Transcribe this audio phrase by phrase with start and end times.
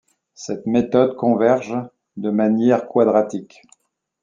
[0.33, 1.75] Cette méthode converge
[2.17, 3.61] de manière quadratique.